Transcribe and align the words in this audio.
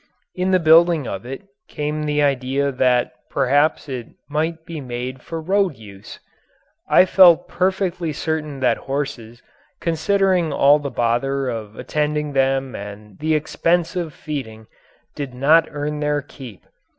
In 0.33 0.49
the 0.49 0.57
building 0.59 1.07
of 1.07 1.27
it 1.27 1.43
came 1.67 2.01
the 2.07 2.23
idea 2.23 2.71
that 2.71 3.11
perhaps 3.29 3.87
it 3.87 4.07
might 4.27 4.65
be 4.65 4.81
made 4.81 5.21
for 5.21 5.39
road 5.39 5.75
use. 5.77 6.19
I 6.89 7.05
felt 7.05 7.47
perfectly 7.47 8.11
certain 8.11 8.61
that 8.61 8.77
horses, 8.89 9.43
considering 9.79 10.51
all 10.51 10.79
the 10.79 10.89
bother 10.89 11.49
of 11.49 11.75
attending 11.75 12.33
them 12.33 12.73
and 12.75 13.19
the 13.19 13.35
expense 13.35 13.95
of 13.95 14.11
feeding, 14.11 14.65
did 15.13 15.35
not 15.35 15.67
earn 15.69 15.99
their 15.99 16.23
keep. 16.23 16.65